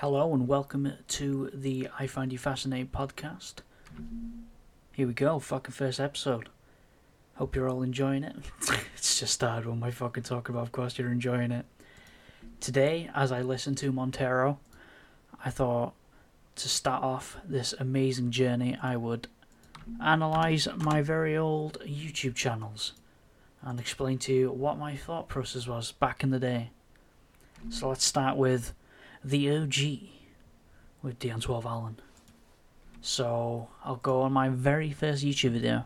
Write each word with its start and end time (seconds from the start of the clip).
Hello 0.00 0.34
and 0.34 0.46
welcome 0.46 0.92
to 1.08 1.50
the 1.54 1.88
I 1.98 2.06
Find 2.06 2.30
You 2.30 2.36
Fascinating 2.36 2.88
podcast. 2.88 3.60
Here 4.92 5.06
we 5.06 5.14
go, 5.14 5.38
fucking 5.38 5.72
first 5.72 6.00
episode. 6.00 6.50
Hope 7.36 7.56
you're 7.56 7.70
all 7.70 7.80
enjoying 7.80 8.22
it. 8.22 8.36
it's 8.94 9.18
just 9.18 9.32
started 9.32 9.66
when 9.66 9.80
my 9.80 9.90
fucking 9.90 10.24
talking 10.24 10.54
about, 10.54 10.64
of 10.64 10.72
course, 10.72 10.98
you're 10.98 11.10
enjoying 11.10 11.50
it. 11.50 11.64
Today, 12.60 13.08
as 13.14 13.32
I 13.32 13.40
listened 13.40 13.78
to 13.78 13.90
Montero, 13.90 14.58
I 15.42 15.48
thought 15.48 15.94
to 16.56 16.68
start 16.68 17.02
off 17.02 17.38
this 17.42 17.72
amazing 17.78 18.32
journey, 18.32 18.76
I 18.82 18.98
would 18.98 19.28
analyze 20.04 20.68
my 20.76 21.00
very 21.00 21.38
old 21.38 21.78
YouTube 21.80 22.34
channels 22.34 22.92
and 23.62 23.80
explain 23.80 24.18
to 24.18 24.34
you 24.34 24.50
what 24.50 24.76
my 24.76 24.94
thought 24.94 25.26
process 25.26 25.66
was 25.66 25.92
back 25.92 26.22
in 26.22 26.32
the 26.32 26.38
day. 26.38 26.68
So 27.70 27.88
let's 27.88 28.04
start 28.04 28.36
with 28.36 28.74
the 29.26 29.50
OG 29.50 30.08
with 31.02 31.18
Dion 31.18 31.40
12 31.40 31.66
Allen. 31.66 32.00
So 33.00 33.68
I'll 33.84 33.96
go 33.96 34.22
on 34.22 34.32
my 34.32 34.48
very 34.48 34.92
first 34.92 35.24
YouTube 35.24 35.50
video. 35.50 35.84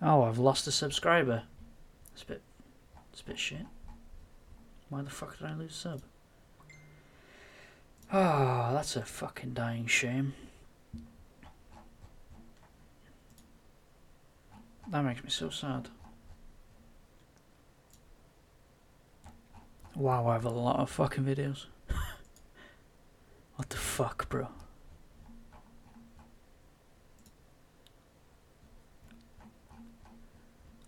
Oh, 0.00 0.22
I've 0.22 0.38
lost 0.38 0.66
a 0.66 0.72
subscriber. 0.72 1.42
It's 2.14 2.22
a 2.22 2.26
bit, 2.26 2.42
it's 3.12 3.20
a 3.20 3.24
bit 3.24 3.38
shit. 3.38 3.66
Why 4.88 5.02
the 5.02 5.10
fuck 5.10 5.38
did 5.38 5.46
I 5.46 5.54
lose 5.54 5.74
sub? 5.74 6.00
Ah, 8.10 8.70
oh, 8.70 8.74
that's 8.74 8.96
a 8.96 9.02
fucking 9.02 9.52
dying 9.52 9.86
shame. 9.86 10.32
That 14.90 15.02
makes 15.02 15.22
me 15.22 15.28
so 15.28 15.50
sad. 15.50 15.90
Wow, 19.98 20.28
I 20.28 20.34
have 20.34 20.44
a 20.44 20.50
lot 20.50 20.78
of 20.78 20.90
fucking 20.90 21.24
videos. 21.24 21.66
what 23.56 23.68
the 23.68 23.76
fuck, 23.76 24.28
bro? 24.28 24.46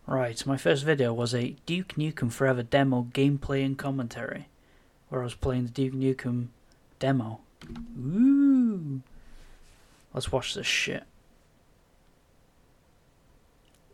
Right, 0.06 0.46
my 0.46 0.56
first 0.56 0.84
video 0.84 1.12
was 1.12 1.34
a 1.34 1.56
Duke 1.66 1.94
Nukem 1.94 2.30
Forever 2.30 2.62
demo 2.62 3.08
gameplay 3.12 3.66
and 3.66 3.76
commentary, 3.76 4.46
where 5.08 5.22
I 5.22 5.24
was 5.24 5.34
playing 5.34 5.64
the 5.64 5.70
Duke 5.72 5.94
Nukem 5.94 6.46
demo. 7.00 7.40
Ooh! 7.98 9.02
Let's 10.14 10.30
watch 10.30 10.54
this 10.54 10.68
shit. 10.68 11.02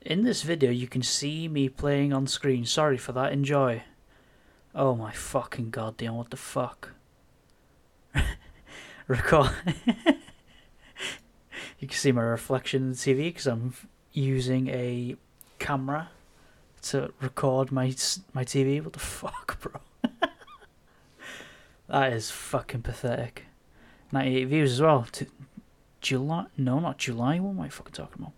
In 0.03 0.25
this 0.25 0.42
video, 0.42 0.70
you 0.70 0.86
can 0.86 1.03
see 1.03 1.48
me 1.48 1.70
playing 1.70 2.12
on 2.12 2.27
screen. 2.27 2.67
Sorry 2.67 2.98
for 2.98 3.12
that. 3.12 3.33
Enjoy. 3.33 3.83
Oh 4.78 4.94
my 4.94 5.10
fucking 5.10 5.70
goddamn! 5.70 6.16
What 6.16 6.28
the 6.28 6.36
fuck? 6.36 6.91
Record. 9.08 9.50
you 11.78 11.88
can 11.88 11.96
see 11.96 12.12
my 12.12 12.20
reflection 12.20 12.83
in 12.83 12.91
the 12.91 12.96
TV 12.96 13.28
because 13.28 13.46
I'm 13.46 13.72
using 14.12 14.68
a 14.68 15.16
camera 15.58 16.10
to 16.83 17.10
record 17.22 17.72
my 17.72 17.86
my 18.34 18.44
TV. 18.44 18.84
What 18.84 18.92
the 18.92 18.98
fuck, 18.98 19.58
bro? 19.62 19.80
that 21.88 22.12
is 22.12 22.30
fucking 22.30 22.83
pathetic. 22.83 23.46
98 24.12 24.44
views 24.44 24.72
as 24.72 24.83
well. 24.83 25.06
To 25.12 25.27
July? 26.02 26.46
No, 26.58 26.80
not 26.80 26.98
July. 26.98 27.38
What 27.38 27.52
am 27.52 27.61
I 27.61 27.70
fucking 27.70 27.94
talking 27.94 28.18
about? 28.20 28.33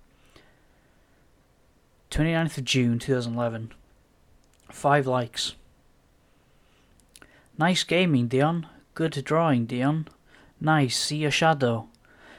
29th 2.12 2.58
of 2.58 2.64
June 2.64 3.00
2011. 3.00 3.73
Five 4.70 5.08
likes. 5.08 5.56
Nice 7.59 7.83
gaming, 7.83 8.28
Dion. 8.28 8.69
Good 8.95 9.25
drawing, 9.25 9.67
Dion. 9.67 10.06
Nice, 10.61 10.97
see 10.97 11.17
your 11.17 11.33
shadow. 11.33 11.89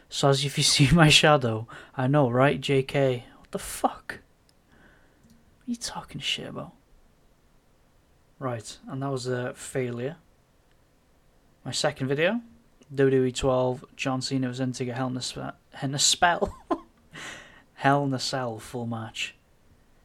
So 0.08 0.30
as 0.30 0.46
if 0.46 0.58
you 0.58 0.64
see 0.76 0.90
my 0.92 1.10
shadow. 1.10 1.68
I 1.98 2.08
know, 2.08 2.30
right, 2.30 2.60
JK? 2.60 3.24
What 3.38 3.52
the 3.52 3.60
fuck? 3.60 4.20
What 5.58 5.68
are 5.68 5.72
you 5.72 5.76
talking 5.76 6.22
shit 6.22 6.48
about? 6.48 6.72
Right, 8.40 8.78
and 8.88 9.04
that 9.04 9.12
was 9.12 9.28
a 9.28 9.54
failure. 9.54 10.16
My 11.66 11.72
second 11.72 12.08
video, 12.08 12.40
WWE 12.96 13.36
12, 13.36 13.84
John 13.98 14.22
Cena 14.22 14.48
was 14.48 14.62
in 14.62 14.72
to 14.72 14.86
get 14.86 14.96
Hell 14.96 15.08
in 15.08 15.18
a, 15.18 15.22
spe- 15.22 15.58
in 15.84 15.94
a 15.94 16.00
spell. 16.00 16.56
Hell 17.74 18.06
in 18.06 18.14
a 18.14 18.20
Cell 18.20 18.60
full 18.60 18.86
match. 18.86 19.36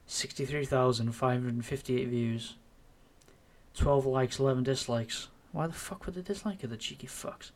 63,558 0.07 2.09
views. 2.09 2.57
12 3.77 4.07
likes, 4.07 4.39
11 4.39 4.63
dislikes. 4.63 5.29
Why 5.53 5.67
the 5.67 5.73
fuck 5.73 6.07
would 6.07 6.15
they 6.15 6.23
dislike 6.23 6.63
it, 6.63 6.69
the 6.69 6.77
cheeky 6.77 7.07
fucks? 7.07 7.51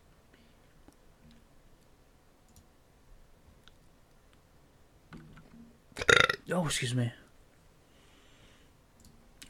Oh, 6.51 6.65
excuse 6.65 6.95
me. 6.95 7.13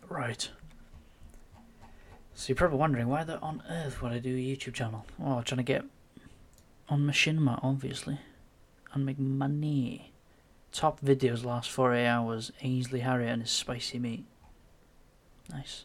Right. 0.09 0.51
So 2.35 2.49
you're 2.49 2.57
probably 2.57 2.79
wondering 2.79 3.09
why 3.09 3.25
the 3.25 3.39
on 3.41 3.63
earth 3.69 4.03
would 4.03 4.13
I 4.13 4.19
do 4.19 4.35
a 4.35 4.39
YouTube 4.39 4.75
channel? 4.75 5.05
Oh, 5.23 5.43
trying 5.43 5.59
to 5.59 5.63
get 5.63 5.85
on 6.89 7.01
machinima, 7.01 7.61
obviously, 7.63 8.19
and 8.93 9.05
make 9.05 9.19
money. 9.19 10.13
Top 10.73 11.01
videos 11.01 11.45
last 11.45 11.71
48 11.71 12.07
hours. 12.07 12.53
Ainsley 12.63 13.01
Harriott 13.01 13.33
and 13.33 13.43
his 13.43 13.51
spicy 13.51 13.99
meat. 13.99 14.25
Nice. 15.51 15.85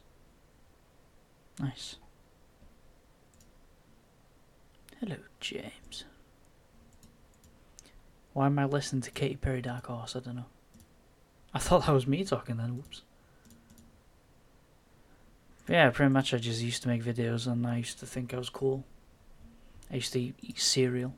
Nice. 1.59 1.97
Hello, 5.00 5.18
James. 5.40 6.06
Why 8.34 8.47
am 8.47 8.58
I 8.58 8.66
listening 8.66 9.02
to 9.03 9.12
Katy 9.12 9.36
Perry 9.36 9.62
Dark 9.62 9.88
Horse? 9.88 10.16
I 10.16 10.19
don't 10.19 10.36
know. 10.38 10.46
I 11.53 11.59
thought 11.59 11.86
that 11.86 11.91
was 11.91 12.08
me 12.08 12.24
talking 12.24 12.58
then. 12.58 12.78
Whoops. 12.78 13.03
But 15.66 15.74
yeah, 15.74 15.90
pretty 15.91 16.12
much 16.12 16.34
I 16.34 16.38
just 16.38 16.62
used 16.62 16.81
to 16.84 16.90
make 16.90 17.03
videos 17.03 17.47
and 17.47 17.66
I 17.66 17.78
used 17.78 18.00
to 18.00 18.06
think 18.06 18.34
I 18.34 18.38
was 18.38 18.50
cool. 18.50 18.84
I 19.91 19.96
used 19.96 20.14
to 20.14 20.20
eat, 20.20 20.35
eat 20.41 20.59
cereal. 20.59 21.14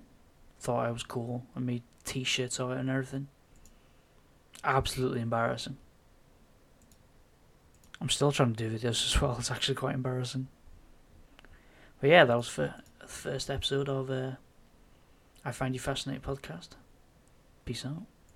Thought 0.60 0.86
I 0.86 0.92
was 0.92 1.04
cool. 1.04 1.46
I 1.56 1.60
made 1.60 1.84
t-shirts 2.04 2.60
of 2.60 2.72
it 2.72 2.78
and 2.78 2.90
everything. 2.90 3.28
Absolutely 4.64 5.22
embarrassing. 5.22 5.78
I'm 8.06 8.10
still 8.10 8.32
trying 8.32 8.54
to 8.54 8.70
do 8.70 8.78
videos 8.78 9.04
as 9.04 9.20
well. 9.20 9.36
It's 9.40 9.50
actually 9.50 9.74
quite 9.74 9.96
embarrassing. 9.96 10.48
But 12.00 12.12
yeah, 12.12 12.24
that 12.24 12.38
was 12.38 12.48
for 12.48 12.76
the 13.00 13.08
first 13.08 13.50
episode 13.50 13.90
of 13.90 14.12
uh, 14.12 14.34
I 15.44 15.52
Find 15.52 15.74
You 15.74 15.80
Fascinating 15.80 16.22
podcast. 16.22 16.68
Peace 17.66 17.84
out. 17.84 18.04